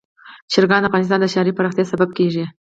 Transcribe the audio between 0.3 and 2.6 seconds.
چرګان د افغانستان د ښاري پراختیا سبب کېږي.